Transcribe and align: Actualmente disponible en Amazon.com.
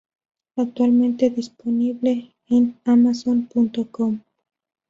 Actualmente 0.55 1.29
disponible 1.29 2.33
en 2.49 2.75
Amazon.com. 2.85 4.19